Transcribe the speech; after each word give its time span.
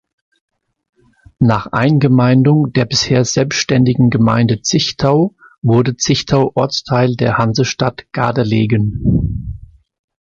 Nach 1.37 1.67
Eingemeindung 1.73 2.73
der 2.73 2.85
bisher 2.85 3.23
selbständigen 3.23 4.09
Gemeinde 4.09 4.63
Zichtau 4.63 5.35
wurde 5.61 5.95
Zichtau 5.95 6.53
Ortsteil 6.55 7.15
der 7.15 7.37
Hansestadt 7.37 8.07
Gardelegen. 8.11 9.59